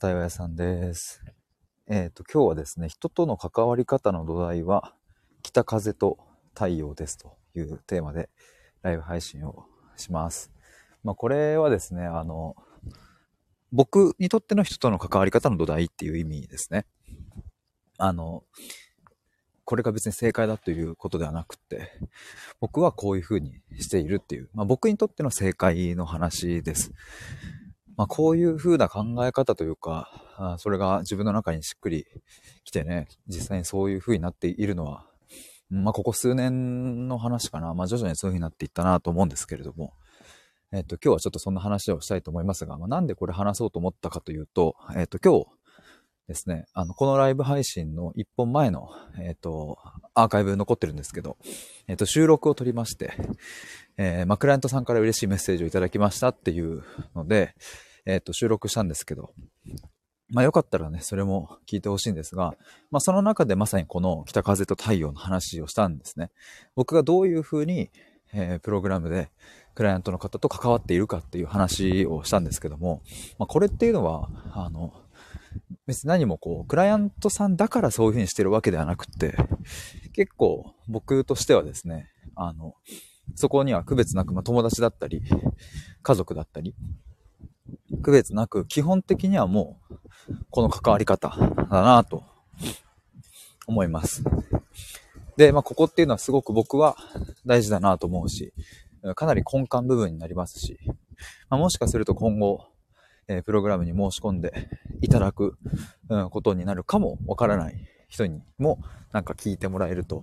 [0.00, 1.20] 対話屋さんです。
[1.88, 4.94] えっ、と、今日はですね、人との関わり方の土台は、
[5.42, 6.18] 北風と
[6.54, 8.28] 太陽ですというテーマで
[8.82, 9.64] ライブ配信を
[9.96, 10.52] します。
[11.02, 12.54] まあ、これはですね、あの、
[13.72, 16.86] 僕にとっての人との関わり方の土台っていう意味ですね。
[17.98, 18.44] あの、
[19.64, 21.90] これが別に正解だということではなくって、
[22.60, 26.92] 僕はこういうふうにしているっていう、まあ、僕にとっての正解の話です。
[27.98, 32.06] まあ、こういう風な考え方というか、あそれが自分の中にしっくり
[32.64, 35.04] きてね、実際にそういう風になっているのは、
[35.68, 37.74] まあ、ここ数年の話かな。
[37.74, 39.94] まあ、徐々にそういう風になっていったなと思うんですけれども、
[40.70, 45.46] えっと、今日はちょっとそんな話をしたいと思いますが、まあ、なんでこれ話そうと思ったかというと、えっと、今日
[46.28, 48.90] ですね、あの、このライブ配信の一本前の、
[49.20, 49.76] えっと、
[50.14, 51.36] アーカイブ残ってるんですけど、
[51.88, 53.14] えっと、収録を撮りまして、
[53.96, 56.84] え、まあ、クライアントさんから嬉しいメッセージをいただきましたっていう
[57.16, 57.56] ので、
[58.08, 59.34] えっ、と、収録したんですけど、
[60.30, 62.54] まあよかったらね、それも聞いてほしいんですが、
[62.90, 66.30] まあその中でまさにこの北風と太陽の話をしたんですね。
[66.74, 67.90] 僕がどういうふうに、
[68.32, 69.30] えー、プログラムで
[69.74, 73.02] クライアントの方と関わっているかっていう話をしたんですけども、
[73.38, 74.94] まあこれっていうのは、あの、
[75.86, 79.36] 別に何もこう、クライアントさんだからそういうふうにしてるわけではなくって、
[80.14, 82.74] 結構僕としてはですね、あの、
[83.34, 85.22] そこには区別なく、まあ友達だったり、
[86.02, 86.74] 家族だったり、
[88.02, 89.98] 区別なく、基本的にはもう、
[90.50, 91.28] この関わり方
[91.70, 92.24] だなと
[93.66, 94.22] 思います。
[95.36, 96.96] で、まあ、ここっていうのはすごく僕は
[97.46, 98.52] 大事だなと思うし、
[99.14, 100.78] かなり根幹部分になりますし、
[101.48, 102.66] まあ、もしかすると今後、
[103.28, 104.68] え、プログラムに申し込んで
[105.02, 105.58] いただく、
[106.08, 108.82] うん、ことになるかもわからない人にも
[109.12, 110.22] なんか聞いてもらえると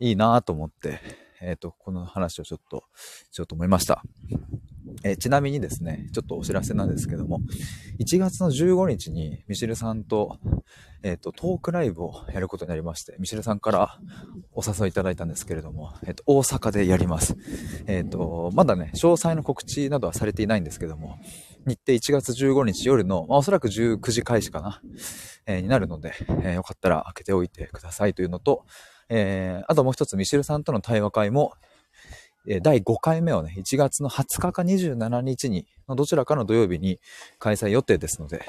[0.00, 1.00] いいなと思って、
[1.40, 2.84] えっ、ー、と、この話をちょっと
[3.30, 4.02] しようと思いました。
[5.04, 7.40] え、ちなみにですね、ちょっとお知らせなんですけども、
[8.00, 10.38] 1月の15日にミシルさんと、
[11.02, 14.00] えっ、ー、と、トークライブをやることになりまして、ミシルさんから
[14.52, 17.36] お誘いいただいたんですけれども、えっ、ー、と、大阪でやります。
[17.86, 21.18] えっ、と、まだね、詳細の告知などはされていないんですけども、
[21.66, 24.82] 日程1月15日夜の、まあ、おそらく19時開始かな、
[25.46, 28.64] えになるので、えよかったら開けておいてくださいというのと、
[29.08, 31.52] えーあともう一つミシルさんとの対話会も、
[32.62, 36.98] 第5回目をね、1月の20日か27日に、どちらかの土曜日に
[37.38, 38.42] 開催予定ですので、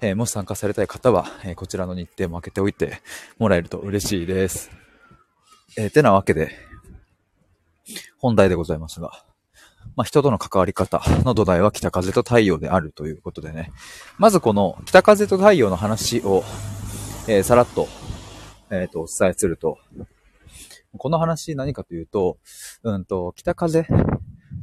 [0.00, 3.02] えー、もし参加されたい方は、えー、こちらの日程も開けておいて
[3.38, 4.70] もらえると嬉しいです。
[5.76, 6.50] えー、てなわけで、
[8.18, 9.24] 本題でございますが、
[9.96, 13.70] まあ、人との関わり方の土台は北風と太陽であるということでね、
[14.16, 16.42] まずこの北風と太陽の話を、
[17.28, 17.86] えさらっと、
[18.70, 19.78] えっ、と、お伝えすると、
[20.96, 22.38] この話何かというと、
[22.82, 23.86] うんと、北風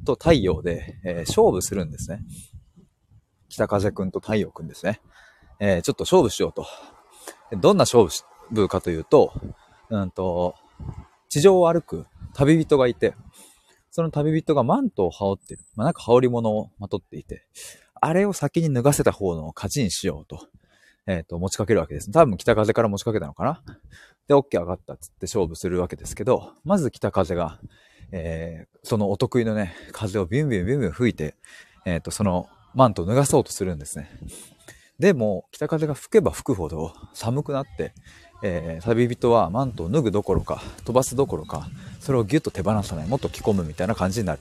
[0.06, 2.24] と太陽で、えー、勝負するんですね。
[3.50, 5.02] 北風くんと太陽くんですね。
[5.60, 6.66] えー、ちょっと勝負しようと。
[7.58, 8.08] どんな勝
[8.52, 9.34] 負かというと、
[9.90, 10.56] うんと、
[11.30, 13.16] 地上を歩く旅人がいて、
[13.92, 15.62] その旅人がマントを羽織ってる。
[15.76, 17.46] まあ、なんか羽織物をまとっていて、
[17.94, 20.48] あれを先に脱がせた方の勝ちにしようと。
[21.06, 22.12] えっ、ー、と、持ちかけるわけです。
[22.12, 23.64] 多分北風から持ちかけたのかな？
[24.28, 27.60] で、OK 上がったっつって勝負するわけですけど、まず北風が、
[28.12, 31.36] えー、そのお得意のね、風をビュンビュンビュンビュン吹いて、
[31.86, 34.10] えっ、ー、と、そのマントを脱がそうとするんですね。
[35.00, 37.94] でも、北風が吹けば吹くほど寒くなって、
[38.44, 41.68] えー、旅人はマントを脱ぐどころか、飛ばすどころか、
[42.00, 44.40] それをギュッと手放さない、もっと着込むみたいな感じになる。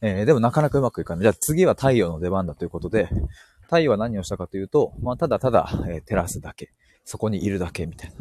[0.00, 1.22] えー、でもなかなかうまくいかない。
[1.22, 3.08] じゃあ次は太陽の出番だということで、
[3.68, 6.72] 太陽は何をしたかというと、まあ、ただただ、えー、照らすだけ。
[7.04, 8.12] そこにいるだけみたい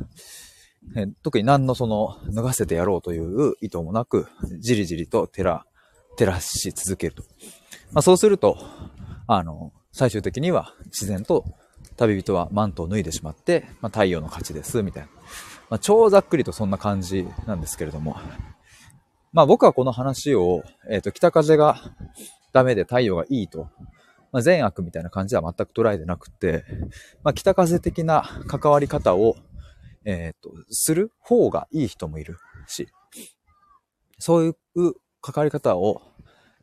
[0.93, 1.01] な。
[1.01, 4.27] えー、特に何のその、脱がせてやろうという意図もなく、
[4.59, 5.65] じりじりと照ら、
[6.17, 7.23] 照らし続けると。
[7.93, 8.57] まあ、そうすると、
[9.25, 11.45] あの、最終的には自然と
[11.95, 15.09] 旅人はマントを脱いでしまって、まあ、太陽の勝ちです、みたいな。
[15.69, 18.17] まあ、超ざっくりとそんな感じなんですけれども。
[19.33, 21.77] まあ僕はこの話を、えっ、ー、と、北風が
[22.53, 23.69] ダメで太陽がいいと
[24.31, 26.65] まあ、善悪みたいな感じでは全く捉えてなくて、
[27.23, 29.35] まあ、北風的な関わり方を、
[30.05, 32.37] えっ、ー、と、する方がいい人もいる
[32.67, 32.87] し、
[34.19, 36.01] そういう関わり方を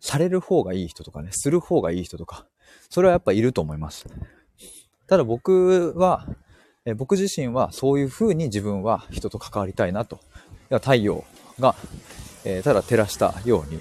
[0.01, 2.47] される方がいい人とかね、する方がいい人とか、
[2.91, 4.07] それはやっぱいると思います。
[5.07, 6.27] ただ僕は、
[6.87, 10.21] え、僕自身はそういう風に自分は人と関わりたいなと。
[10.71, 11.25] 太陽
[11.61, 11.75] が、
[12.45, 13.81] えー、ただ照らしたように、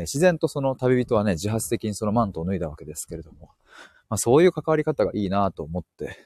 [0.00, 3.50] え自然とその旅人はね、自発的にそのマントを脱いだわけですけれども、
[4.08, 6.16] まあ、そういう関わり方がいいなと思って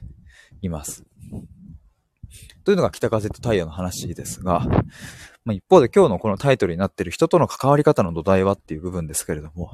[0.61, 1.03] います。
[2.63, 4.61] というのが北風と太陽の話ですが、
[5.45, 9.71] まあ、一方で今日のこのタイトルになっている人との関わり方の土台はっていう部分ですけれども、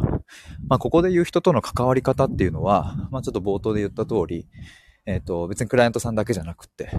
[0.67, 4.47] まあ、ここで言う人との関わり方っていうのは、まあ、ちょっと冒頭で言った通り、
[5.05, 6.91] えっ、ー、と、別にクライアントさんだけじゃなくて、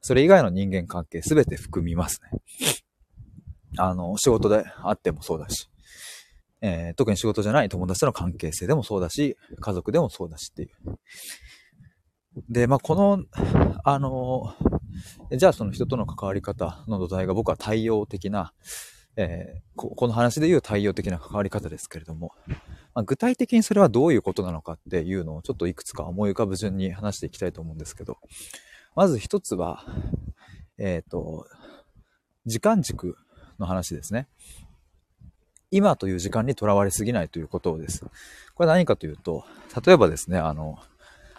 [0.00, 2.74] それ以外の人間関係すべて含みますね。
[3.78, 5.68] あの、仕事であってもそうだし、
[6.66, 10.70] えー、特に仕事じゃない友達との関係性でもそうだし、家族でもそうだしっていう。
[12.48, 13.22] で、まあ、この、
[13.84, 14.54] あの、
[15.36, 18.54] じゃあその人との関わり方の土台が僕は対応的な、
[19.16, 22.32] えー、この話で言う対応的な関わり方ですけれども、
[22.94, 28.16] まあ、具体的にそれはどういうことなのかっていうのをちょっといくつか思い浮かぶ順に話していきたいと思うんですけど、
[28.96, 29.84] まず一つは、
[30.78, 31.46] えっ、ー、と、
[32.46, 33.16] 時間軸
[33.58, 34.28] の話ですね。
[35.74, 38.06] 今という時間にとらわれすぎないということです。
[38.54, 39.44] これ何かというと、
[39.84, 40.78] 例えばですね、あの、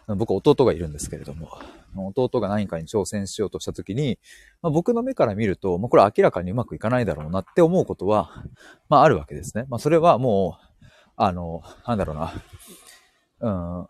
[0.07, 1.57] 僕弟がいるんですけれども、
[1.95, 4.19] 弟が何かに挑戦しようとした時に、
[4.61, 8.43] まあ、僕の目から見ると、まあ、これ明らかにうまくいかないだろうなって思うことは、
[8.89, 9.65] まああるわけですね。
[9.69, 10.85] まあそれはもう、
[11.15, 12.33] あの、なんだろうな、
[13.39, 13.87] うん、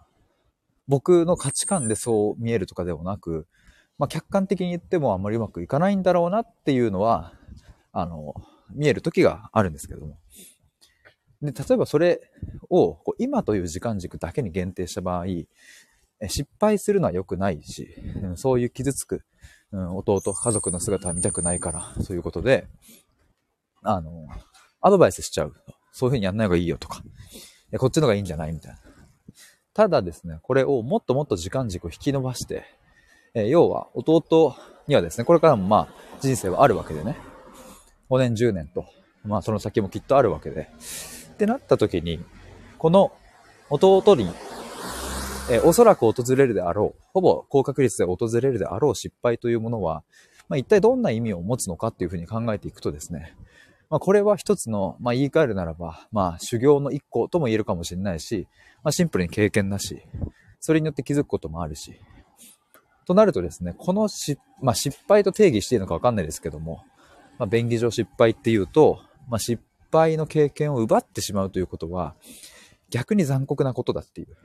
[0.88, 3.48] 僕の価値観でそう見えるとかでもなく、
[3.98, 7.34] まあ客観的に言ってもあんまりうまくいかないんだろうなっていうのは、
[7.92, 8.36] あの、
[8.70, 10.20] 見える時があるんですけども。
[11.46, 12.22] で、例えばそれ
[12.70, 15.26] をこう今という時間軸だけに限定した場合、
[16.28, 17.90] 失敗するのは良くないし、
[18.36, 19.24] そういう傷つく、
[19.72, 22.68] うん、弟、家族の姿は見たくないから、そういうことで、
[23.82, 24.28] あの、
[24.82, 25.54] アドバイスしちゃう。
[25.92, 27.02] そういう風にやんない方がいいよとか、
[27.78, 28.80] こっちの方がいいんじゃないみたいな。
[29.74, 32.66] ただですね、これをもっともっと時間軸を引き伸ばして、
[33.34, 34.56] え要は弟
[34.88, 37.18] にはですね、これからもまあ人生はあるわけでね、
[38.10, 38.86] 5年10年と、
[39.26, 40.70] まあその先もきっとあるわけで、
[41.36, 42.24] ってなった時に、
[42.78, 43.12] この
[43.70, 44.30] 弟に
[45.48, 50.04] え、おそらく訪れるであろう、ほぼ高確率で訪れるであろう失敗というものは、
[50.50, 53.36] まあ、一体どんな意味を持つのかっていうふうに考えていくとですね、
[53.92, 58.48] まあ、これは一つの、まあ、言い換えるならば、まあ、修行の一個とも言えるかもしれないし、
[58.84, 60.02] まあ、シンプルに経験だし、
[60.60, 62.02] それによって気づくこともあるし、
[63.06, 66.84] となるとですね、このし、まあ、失敗と定義していいのかわかんないですけども、
[67.38, 69.00] まあ、便宜上失敗っていうと、
[69.30, 69.62] まあ、失
[69.92, 72.16] 敗の経験を奪ってしまうということは、
[72.90, 74.36] 逆に残酷なことだっていう。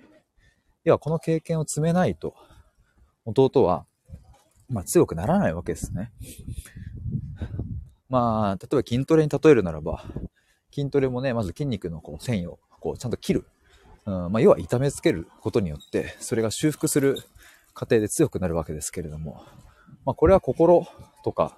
[0.85, 2.35] 要はこの経験を積めないと、
[3.25, 3.85] 弟は、
[4.69, 6.13] まあ強くならないわけですね。
[8.09, 10.05] まあ、例えば筋トレに例えるならば、
[10.75, 13.47] 筋トレもね、まず筋肉のこう繊維をこうちゃんと切る。
[14.07, 17.17] うん、まあ、要は痛めつけることによって、それが修復する
[17.73, 19.45] 過程で強くなるわけですけれども、
[20.11, 20.89] まあ、これは心
[21.23, 21.57] とか、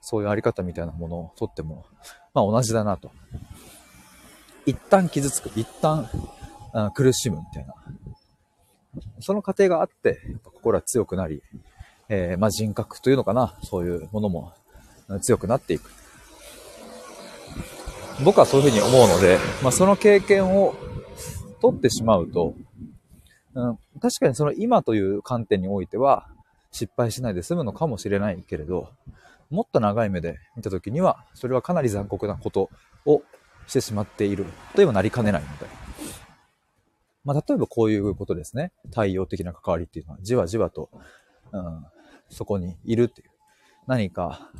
[0.00, 1.86] そういうあり方みたいなものをとっても、
[2.34, 3.12] まあ、同じだなと。
[4.66, 6.10] 一旦傷つく、一旦、
[6.94, 7.74] 苦しむみたいな。
[9.20, 11.44] その過程があって、っ心は強くなり、
[12.08, 14.52] えー、まあ、人格というのかな、そういうものも
[15.20, 15.88] 強くなっていく。
[18.24, 20.74] 僕はそういうふうに思うので、まあ、その経験を
[21.60, 22.56] 取ってしまうと、
[23.54, 26.26] うん、確かにその今という観点においては
[26.72, 28.88] 失敗しないで済むのかもしれないけれど、
[29.50, 32.70] もっと長い目で見たときには、それはかなり残酷なこと
[33.04, 33.22] を
[33.66, 35.66] してしまっているというなりかねないので。
[37.24, 38.72] まあ、例えばこういうことですね。
[38.86, 40.90] 太陽的な関わりっていうのは、じわじわと、
[41.52, 41.86] うん、
[42.30, 43.30] そこにいるっていう。
[43.86, 44.50] 何か、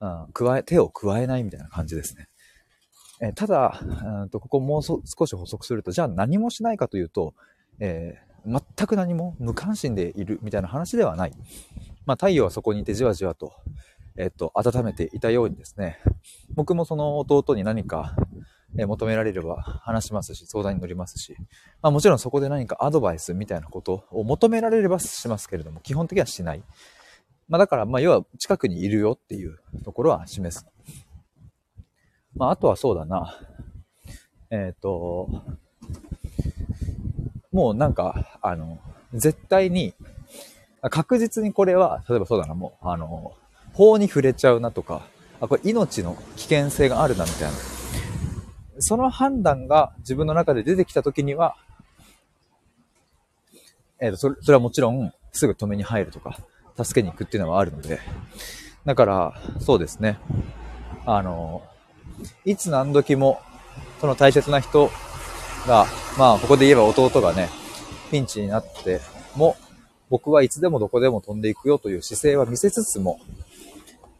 [0.00, 2.28] うん、加え、手を加えないみたいな感じですね。
[3.20, 3.80] えただ、
[4.22, 7.34] うんと、ここもう少し補足すると、じゃあ何もしないかというと、
[7.80, 11.32] えー、全く何も無関心でいるみたいな話ではない。
[12.06, 13.52] まあ、太陽はそこにいてじわじわと、
[14.16, 16.00] えっ、と、温めていたようにですね、
[16.54, 18.16] 僕もその弟に何か、
[18.76, 21.36] え求められれば話しますし、相談に乗りますし、
[21.80, 26.62] まあもちろんそこで何かアドバイスみたいなことを求められればしますけれども、基本的にはしない。
[27.48, 30.66] まあだから、まあ要は近くにいるよっていうところは示す。
[32.34, 33.38] まああとはそうだな。
[34.50, 35.28] えっ、ー、と、
[37.58, 38.78] もうなんか、あの、
[39.12, 39.92] 絶対に、
[40.90, 43.32] 確実にこれは、例えばそうだな、もう、あの、
[43.72, 45.02] 法に触れちゃうなとか、
[45.40, 47.58] あ、これ命の危険性があるなみたいな。
[48.78, 51.56] その判断が自分の中で出てきた時には、
[53.98, 56.38] えっ、ー、と、それ、それはもちろん、すぐ止めに入るとか、
[56.80, 57.98] 助けに行くっていうのはあるので、
[58.84, 60.20] だから、そうですね。
[61.04, 61.64] あの、
[62.44, 63.40] いつ何時も、
[64.00, 64.92] その大切な人
[65.68, 65.86] が、
[66.18, 67.50] まあ、ここで言えば弟がね、
[68.10, 69.00] ピンチになって
[69.36, 69.54] も、
[70.08, 73.20] 僕はいつでもどこでも飛んでいくよという姿勢は見せつつも、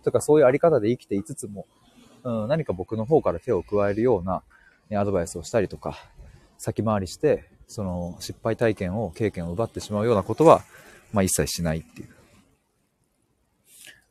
[0.05, 1.67] とかそういうあり方で生きていつつも、
[2.23, 4.43] うん、何か僕の方から手を加えるような、
[4.90, 5.97] ね、アドバイスをしたりとか、
[6.59, 10.62] 先回りして、その失敗体験を、経験を奪ってしまうようなことは、
[11.14, 12.09] まあ一切しないっていう。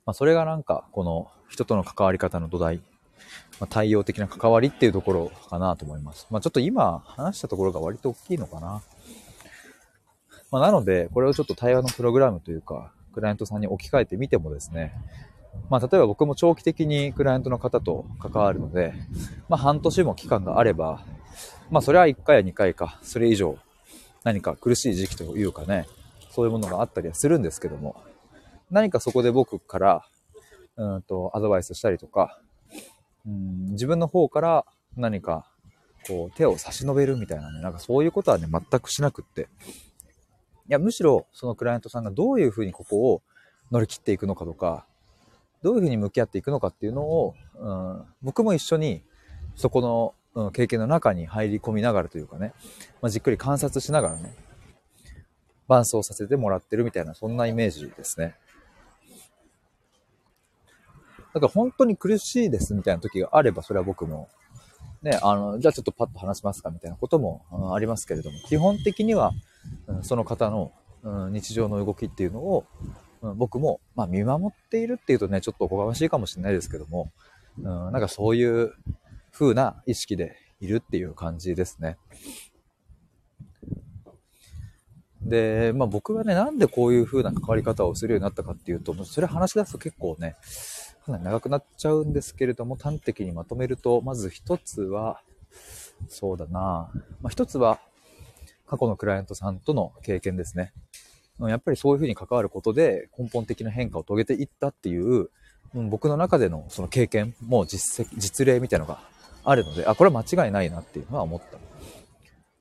[0.07, 2.81] まあ、それがなんか、この人との関わり方の土台、
[3.59, 6.27] まあ、対応的な関わりっていうところかなと思います。
[6.29, 8.81] まあ、ちょっと今話したところが割と大きいのかな。
[10.51, 14.93] まあ、なので、これをちょっと対話のプログラムというか、クライアントさんに置き換えてみてもですね、
[15.69, 18.93] まあ、例えば僕も長期的にクライアントの方と関わるので、
[19.49, 21.03] まあ、半年も期間があれば、
[21.69, 23.57] まあ、それは1回や2回か、それ以上、
[24.23, 25.87] 何か苦しい時期というかね、
[26.29, 27.95] そういうものがあったりはするんですけども、
[28.69, 30.05] 何かそこで僕から、
[30.75, 32.39] うんと、アドバイスしたりとか、
[33.27, 34.65] 自分の方から
[34.95, 35.45] 何か、
[36.07, 39.49] こう、手を差し伸べるみたいなね、なんかそういうことはね、全くしなくって。
[40.69, 43.21] いや、むしろ、そのクライアントさんがどういうふうにここを
[43.71, 44.85] 乗り切っていくのかとか、
[45.61, 49.03] どういうふうに向き合っていくのかっていうのを、うん、僕も一緒に
[49.55, 50.13] そこの、
[50.45, 52.53] うん、経験の中に入り込みながらというかね、
[53.01, 54.35] まあ、じっくり観察しながらね、
[55.67, 58.35] 伴走させてもらってるみたいな、そんなイメージですね。
[61.37, 64.29] だから本当に苦しいですみたいな時があれば、それは僕も、
[65.01, 69.31] ね、あの、じゃあちょっとパッと話しますかみたいなことも、ありますけれども、基本的には、
[70.01, 70.71] その方の、
[71.31, 72.65] 日常の動きっていうのを、
[73.35, 77.11] 僕も、まあ、見守っているっていうとね、ちょっとおこがましいかもしれないですけども、
[77.57, 78.73] うん、なんかそういう
[79.31, 81.97] 風な意識でいるっていう感じですね。
[85.21, 90.35] で、まあ僕がね、なんでこういう風な関わり方をするようになったかっていうと、それ話し出すと結構ね、
[91.07, 95.21] かなり長くなっちゃうんですけれども、端的にまとめると、まず一つは、
[96.09, 97.79] そうだなまあ一つは、
[98.67, 100.73] 過去のクライアントさんとの経験ですね。
[101.39, 105.29] やっぱりそういうふうに関わることで根本的な変化を遂げていったっていう、
[105.75, 108.99] う僕の中でのその経験も実績、実例みたいのが
[109.45, 111.41] あるので、あ、これは間違いないなっていうのは思っ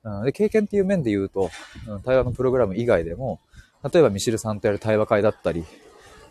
[0.03, 0.23] た。
[0.23, 1.49] で経験っていう面で言うと、
[2.05, 3.41] 対話のプログラム以外でも、
[3.91, 5.65] 例えばミシルさんとやる対話会だったり、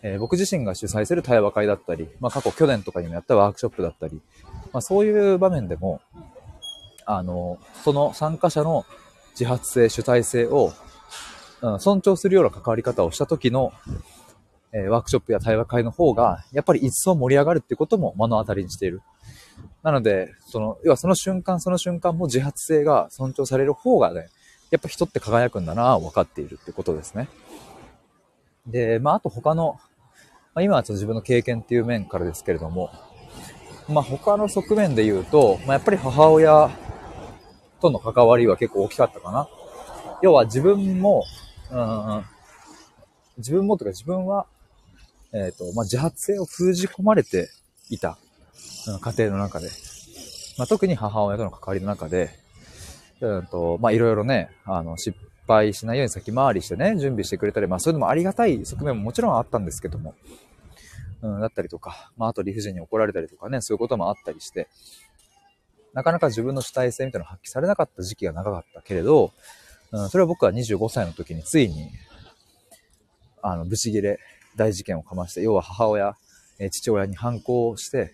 [0.06, 4.22] えー、僕自身が主催する対話会だったり、まあ過去去年とかにもやったワークショップだったり、
[4.72, 6.00] まあそういう場面でも、
[7.06, 8.86] あの、その参加者の
[9.32, 10.72] 自発性、主体性を、
[11.60, 13.72] うん、尊重するような関わり方をした時の、
[14.72, 19.02] えー、ワークショップや対話会の方が、やっぱり一層盛り上がるっていうことも目の当たりにしている。
[19.82, 24.28] なので、その、要はその瞬間その瞬間も自発性が尊重される方がね、
[24.70, 27.28] やっぱ人って輝くんだなぁ分かっているってことですね。
[28.68, 29.80] で、まあ、あと他の、
[30.56, 32.90] まあ、今はちょっと自分の経験っていう面からですけれども、
[33.90, 36.70] まあ、他の側面で言うと、まあ、やっぱり母親
[37.82, 39.48] との関わりは結構大きかったかな。
[40.22, 41.24] 要は自分も、
[41.70, 42.24] うん、
[43.36, 44.46] 自分もというか自分は、
[45.34, 47.50] えっ、ー、と、まあ、自発性を封じ込まれて
[47.90, 48.16] いた、
[48.88, 49.68] うん、家庭の中で。
[50.56, 52.30] まあ、特に母親との関わりの中で、
[53.20, 55.14] うんと、まあ、いろいろね、あの、失
[55.46, 60.14] 敗しないように先回りしてね、準備してくれたり、まあそういうのもありがたい側面ももちろんあったんですけども、
[61.22, 64.68] うん、だったりとか、まああと理不尽に怒られたりとかね、そういうこともあったりして、
[65.94, 69.32] なかなか自分の主体性みたいなのを発揮されなかった時期が長かったけれど、
[69.92, 71.90] うん、それは僕は25歳の時についに、
[73.42, 74.18] あの、ブチギレ
[74.56, 76.16] 大事件をかまして、要は母親、
[76.58, 78.12] え父親に反抗して、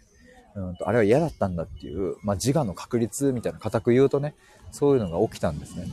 [0.55, 4.35] うんと、あれは嫌だったんだっていう、まあ、自我の確立みたいな、固く言うとね、
[4.71, 5.87] そういうのが起きたんですね。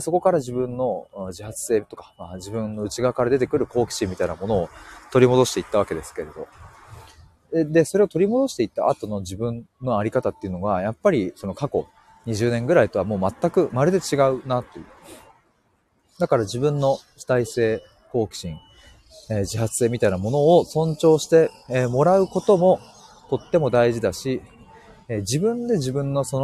[0.00, 4.70] で、そこから自分の自発性とか、まあ、自分の内側から出てくる好奇心みたいなものを
[5.12, 6.48] 取り戻していったわけですけれど。
[7.52, 11.86] で、でそれを取り戻していった後の自分のあり方っていうのが、やっぱりその過去
[12.26, 14.86] 20年ぐらいとはもう全くまるで違うなという。
[16.18, 18.56] だから自分の主体性、好奇心、
[19.28, 22.80] えー、自発性みたいなものを尊重して、えー、もらうことも
[23.28, 24.40] とっても大事だし、
[25.08, 26.40] えー、自分で自分のそ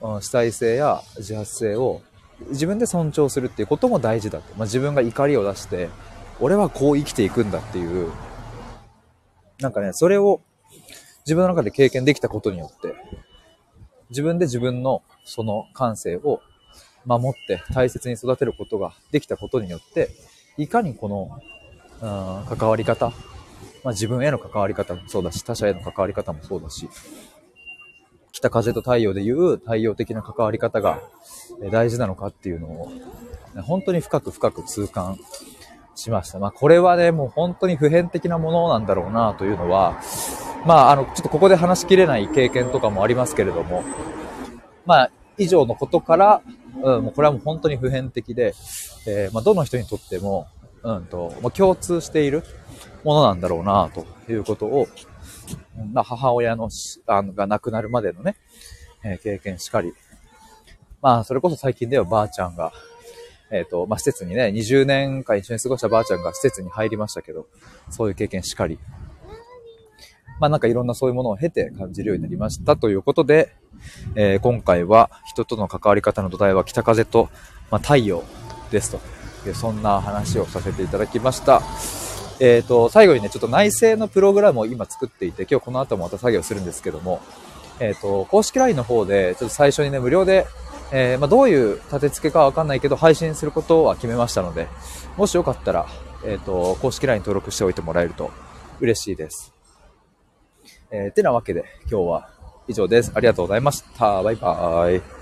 [0.00, 2.02] の主体性や自発性を
[2.50, 4.54] 自分で尊重するっていうことも大事だと。
[4.56, 5.88] まあ、自分が怒りを出して、
[6.40, 8.10] 俺はこう生きていくんだっていう、
[9.60, 10.40] なんかね、それを
[11.26, 12.94] 自分の中で経験できたことによって、
[14.10, 16.40] 自分で自分のその感性を
[17.04, 20.10] 守って大切に育てることができたことによって、
[20.56, 21.40] いかにこの、
[22.00, 23.10] うん、関わり方、
[23.84, 26.88] まあ、自分への関わり方もそうだし、他者への関わり方もそうだし、
[28.38, 31.00] 北風と太陽でいう太陽的な関わり方が
[31.72, 32.92] 大事なのかっていうのを、
[33.62, 35.18] 本当に深く深く痛感
[35.96, 36.38] しました。
[36.38, 40.00] まあこれはね、もう本当に普遍的なものなんだろうなというのは、
[40.64, 43.82] まああの、ちょっとここで話しきれない経験とかもありますけれども、
[44.86, 46.42] まあ以上のことから、
[46.80, 48.54] うん、もうこれはもう本当に普遍的で、
[49.08, 50.46] えー、まあどの人にとっても、
[50.84, 52.44] うんと、ま、共通している
[53.02, 54.86] ものなんだろうなということを
[55.92, 56.68] まあ、母親の
[57.06, 58.36] あのが亡くなるまでのね、
[59.04, 59.92] えー、経験しかり。
[61.00, 62.72] まあ、それこそ最近ではばあちゃんが、
[63.50, 67.46] えっ、ー、と、まあ、施設にね、20年間一緒に過ごしたばあちゃんが施設に入りましたけど、
[67.90, 68.78] そういう経験しかり。
[70.40, 73.56] まあなんかいろんなそういうものを経て感じるようになりましたということで、
[74.14, 77.28] えー、今回は人との関わり方の土台は北風と、
[77.70, 78.22] まあ、太陽
[78.70, 81.62] ですという、そんな話をさせていただきました。
[82.40, 87.20] えっ、ー、と、最後にね、ちょっと内製のプログラムを今作っていて、今日この後もまた作業するんですけども、
[87.80, 90.46] えっ、ー、と、公式 LINE の方で、ちょっと最初にね、無料で、
[90.92, 94.68] えー、まあ、どういう立て付けかわかんないけど、配信することは決めましたので、
[95.16, 95.86] もしよかったら、
[96.24, 98.30] えっ、と、公式 LINE 登録しておいてもらえると
[98.80, 99.52] 嬉しいです。
[100.90, 102.30] えー、てなわけで、今日は
[102.68, 103.12] 以上です。
[103.14, 104.22] ありがとうございました。
[104.22, 105.17] バイバーイ。